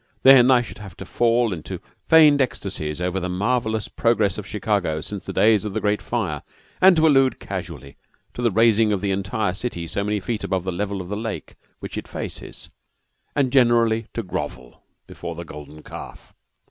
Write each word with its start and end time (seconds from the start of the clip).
Then 0.23 0.49
I 0.49 0.63
should 0.63 0.79
have 0.79 0.97
to 0.97 1.05
fall 1.05 1.53
into 1.53 1.79
feigned 2.09 2.41
ecstasies 2.41 2.99
over 2.99 3.19
the 3.19 3.29
marvellous 3.29 3.87
progress 3.87 4.39
of 4.39 4.47
Chicago 4.47 4.99
since 4.99 5.25
the 5.25 5.31
days 5.31 5.63
of 5.63 5.73
the 5.75 5.79
great 5.79 6.01
fire, 6.01 6.41
to 6.81 7.07
allude 7.07 7.39
casually 7.39 7.97
to 8.33 8.41
the 8.41 8.49
raising 8.49 8.91
of 8.91 9.01
the 9.01 9.11
entire 9.11 9.53
city 9.53 9.85
so 9.85 10.03
many 10.03 10.19
feet 10.19 10.43
above 10.43 10.63
the 10.63 10.71
level 10.71 11.01
of 11.01 11.09
the 11.09 11.15
lake 11.15 11.53
which 11.81 11.99
it 11.99 12.07
faces, 12.07 12.71
and 13.35 13.51
generally 13.51 14.07
to 14.15 14.23
grovel 14.23 14.81
before 15.05 15.35
the 15.35 15.45
golden 15.45 15.83
calf. 15.83 16.33